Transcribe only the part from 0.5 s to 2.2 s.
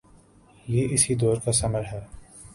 یہ اسی دور کا ثمر ہے۔